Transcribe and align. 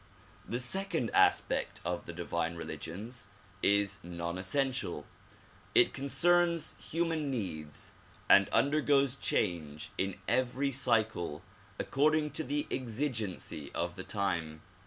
The 0.49 0.57
second 0.57 1.11
aspect 1.11 1.79
of 1.85 2.05
the 2.07 2.11
divine 2.11 2.55
religions 2.55 3.27
is 3.61 3.99
non 4.01 4.39
essential. 4.39 5.05
It 5.75 5.93
concerns 5.93 6.73
human 6.79 7.29
needs 7.29 7.91
and 8.27 8.49
undergoes 8.51 9.13
change 9.15 9.91
in 9.99 10.15
every 10.27 10.71
cycle 10.71 11.43
according 11.77 12.31
to 12.31 12.43
the 12.43 12.65
exi 12.71 13.09
gency 13.11 13.69
of 13.75 13.95
the 13.95 14.03
time. 14.03 14.63